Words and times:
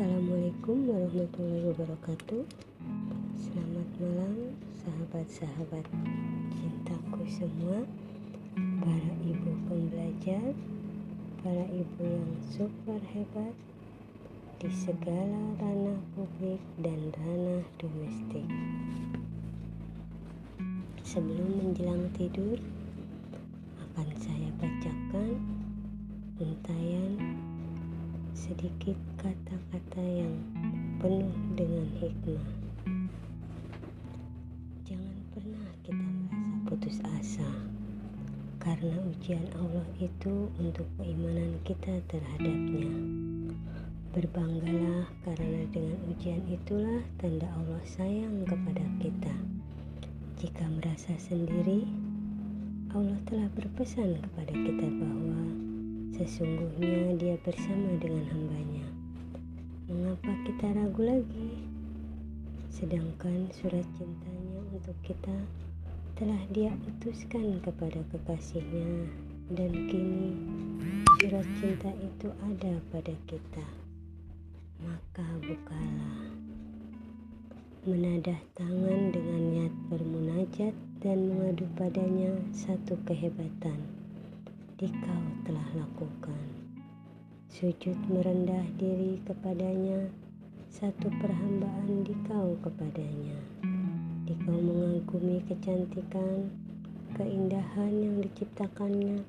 Assalamualaikum 0.00 0.88
warahmatullahi 0.88 1.76
wabarakatuh. 1.76 2.40
Selamat 3.36 3.88
malam 4.00 4.56
sahabat-sahabat 4.80 5.84
cintaku 6.56 7.20
semua. 7.28 7.84
Para 8.80 9.12
ibu 9.20 9.52
pembelajar 9.68 10.56
Para 11.44 11.68
ibu 11.68 12.00
yang 12.00 12.32
super 12.48 12.96
hebat 13.12 13.52
Di 14.56 14.72
segala 14.72 15.52
ranah 15.60 16.00
publik 16.16 16.64
dan 16.80 17.12
ranah 17.20 17.60
domestik. 17.76 18.48
Sebelum 21.04 21.60
menjelang 21.60 22.08
tidur 22.16 22.56
Akan 23.84 24.08
saya 24.16 24.48
bacakan 24.56 25.36
untayan 26.40 27.29
sedikit 28.50 28.98
kata-kata 29.22 30.02
yang 30.02 30.34
penuh 30.98 31.30
dengan 31.54 31.86
hikmah. 32.02 32.46
Jangan 34.82 35.18
pernah 35.30 35.70
kita 35.86 36.02
merasa 36.02 36.66
putus 36.66 36.98
asa, 37.14 37.46
karena 38.58 38.98
ujian 39.06 39.46
Allah 39.54 39.86
itu 40.02 40.50
untuk 40.58 40.82
keimanan 40.98 41.62
kita 41.62 42.02
terhadapnya. 42.10 42.90
Berbanggalah 44.18 45.06
karena 45.22 45.62
dengan 45.70 46.02
ujian 46.10 46.42
itulah 46.50 47.06
tanda 47.22 47.46
Allah 47.54 47.78
sayang 47.86 48.50
kepada 48.50 48.82
kita. 48.98 49.34
Jika 50.42 50.66
merasa 50.74 51.14
sendiri, 51.22 51.86
Allah 52.90 53.14
telah 53.30 53.46
berpesan 53.54 54.18
kepada 54.18 54.50
kita 54.50 54.86
bahwa 54.98 55.69
Sesungguhnya 56.10 57.14
dia 57.14 57.38
bersama 57.46 57.94
dengan 58.02 58.26
hambanya. 58.34 58.86
Mengapa 59.86 60.34
kita 60.42 60.66
ragu 60.74 61.02
lagi? 61.06 61.50
Sedangkan 62.66 63.46
surat 63.54 63.86
cintanya 63.94 64.58
untuk 64.74 64.98
kita 65.06 65.34
telah 66.18 66.42
dia 66.50 66.74
utuskan 66.90 67.62
kepada 67.62 68.02
kekasihnya 68.10 69.06
dan 69.54 69.70
kini 69.86 70.34
surat 71.22 71.46
cinta 71.62 71.94
itu 72.02 72.28
ada 72.42 72.74
pada 72.90 73.14
kita. 73.30 73.66
Maka 74.82 75.26
bukalah. 75.46 76.26
Menadah 77.86 78.40
tangan 78.58 79.14
dengan 79.14 79.40
niat 79.54 79.74
bermunajat 79.88 80.74
dan 81.00 81.18
mengadu 81.32 81.64
padanya 81.78 82.34
satu 82.52 82.98
kehebatan 83.08 84.00
kau 84.88 85.24
telah 85.44 85.68
lakukan. 85.76 86.40
Sujud 87.52 87.98
merendah 88.08 88.64
diri 88.80 89.20
kepadanya, 89.28 90.08
satu 90.72 91.12
perhambaan 91.20 92.00
dikau 92.00 92.56
kepadanya. 92.64 93.36
Dikau 94.24 94.56
mengagumi 94.56 95.44
kecantikan, 95.44 96.48
keindahan 97.12 97.92
yang 97.92 98.24
diciptakannya. 98.24 99.20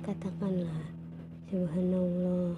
Katakanlah, 0.00 0.88
Subhanallah, 1.52 2.56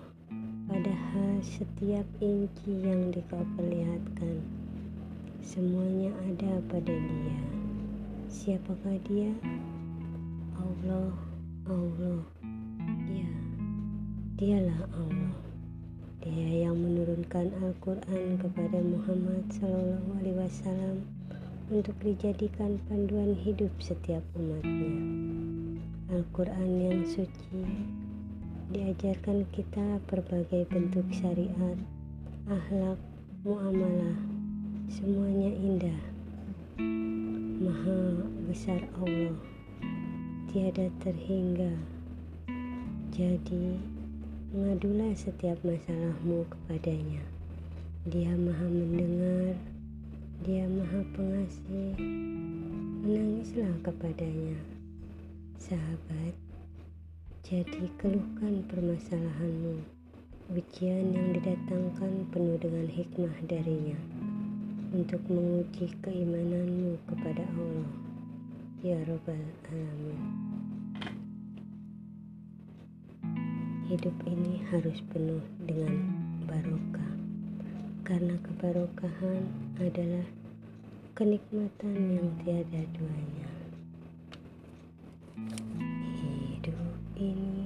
padahal 0.70 1.42
setiap 1.42 2.06
inci 2.22 2.78
yang 2.78 3.10
dikau 3.10 3.42
perlihatkan, 3.58 4.38
semuanya 5.42 6.14
ada 6.30 6.62
pada 6.70 6.94
dia. 6.94 7.38
Siapakah 8.30 9.02
dia? 9.08 9.34
Allah 10.54 11.27
Allah. 11.68 12.24
Ya 13.12 13.28
dialah 14.40 14.88
Allah. 14.96 15.32
Dia 16.24 16.64
yang 16.64 16.80
menurunkan 16.80 17.52
Al-Quran 17.60 18.40
kepada 18.40 18.80
Muhammad 18.80 19.44
Sallallahu 19.52 20.16
Alaihi 20.16 20.38
Wasallam 20.40 21.04
untuk 21.68 21.92
dijadikan 22.00 22.80
panduan 22.88 23.36
hidup 23.36 23.68
setiap 23.84 24.24
umatnya. 24.32 24.96
Al-Quran 26.08 26.70
yang 26.80 27.00
suci 27.04 27.60
diajarkan 28.72 29.44
kita 29.52 30.00
berbagai 30.08 30.64
bentuk 30.72 31.04
syariat 31.12 31.76
akhlak 32.48 32.96
muamalah. 33.44 34.16
Semuanya 34.88 35.52
indah. 35.52 36.00
Maha 37.60 38.24
besar 38.48 38.80
Allah 39.04 39.57
tiada 40.48 40.88
terhingga. 41.04 41.76
Jadi, 43.12 43.76
mengadulah 44.48 45.12
setiap 45.12 45.60
masalahmu 45.60 46.48
kepadanya. 46.48 47.20
Dia 48.08 48.32
maha 48.32 48.64
mendengar, 48.64 49.60
dia 50.48 50.64
maha 50.64 51.04
pengasih. 51.12 52.00
Menangislah 53.04 53.76
kepadanya. 53.84 54.56
Sahabat, 55.60 56.32
jadi 57.44 57.84
keluhkan 58.00 58.64
permasalahanmu. 58.72 59.84
Ujian 60.48 61.12
yang 61.12 61.36
didatangkan 61.36 62.24
penuh 62.32 62.56
dengan 62.56 62.88
hikmah 62.88 63.36
darinya 63.44 64.00
untuk 64.96 65.20
menguji 65.28 65.92
keimananmu 66.00 66.96
kepada 67.04 67.44
Allah 67.44 68.07
ya 68.88 68.96
Rabbal 69.04 69.44
Alamin. 69.68 70.20
Hidup 73.84 74.16
ini 74.24 74.64
harus 74.72 74.96
penuh 75.12 75.44
dengan 75.68 76.08
barokah, 76.48 77.12
karena 78.08 78.32
kebarokahan 78.40 79.44
adalah 79.76 80.24
kenikmatan 81.12 82.16
yang 82.16 82.28
tiada 82.40 82.80
duanya. 82.96 83.48
Hidup 86.16 86.80
ini 87.20 87.57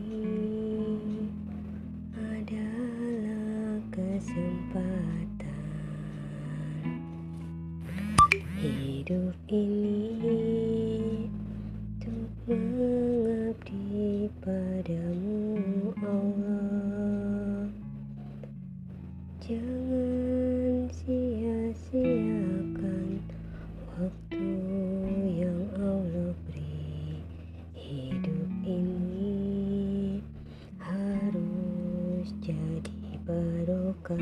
barokah. 33.33 34.21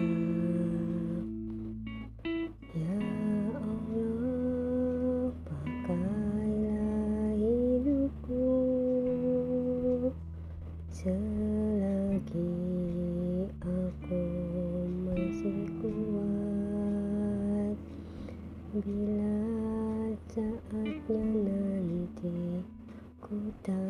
Selagi 11.00 12.52
aku 13.58 14.22
masih 15.08 15.64
kuat. 15.80 17.76
Bila 18.70 19.36
saatnya 20.30 21.24
nanti 21.40 22.62
ku 23.18 23.36
tak 23.66 23.89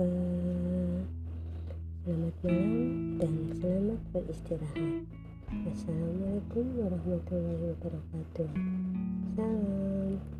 Selamat 0.00 1.04
malam 2.40 3.20
dan 3.20 3.34
selamat 3.52 4.00
beristirahat. 4.16 5.04
Wassalamualaikum 5.68 6.64
warahmatullahi 6.80 7.76
wabarakatuh. 7.76 8.48
Salam. 9.36 10.39